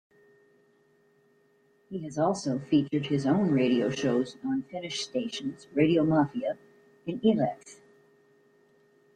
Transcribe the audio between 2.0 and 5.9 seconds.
has also featured his own radio shows on Finnish stations